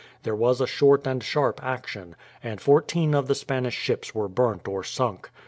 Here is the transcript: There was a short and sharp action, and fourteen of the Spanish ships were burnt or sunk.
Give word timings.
There 0.23 0.33
was 0.35 0.59
a 0.59 0.65
short 0.65 1.05
and 1.05 1.21
sharp 1.23 1.63
action, 1.63 2.15
and 2.41 2.59
fourteen 2.59 3.13
of 3.13 3.27
the 3.27 3.35
Spanish 3.35 3.75
ships 3.75 4.15
were 4.15 4.27
burnt 4.27 4.67
or 4.67 4.83
sunk. 4.83 5.29